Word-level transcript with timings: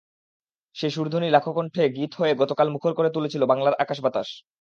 সেই 0.75 0.91
সুরধ্বনি 0.91 1.27
লাখো 1.31 1.51
কণ্ঠে 1.53 1.83
গীত 1.95 2.11
হয়ে 2.15 2.33
গতকাল 2.41 2.67
মুখর 2.69 2.91
করে 2.93 3.09
তুলেছিল 3.13 3.41
বাংলার 3.45 3.75
আকাশ-বাতাস। 3.83 4.29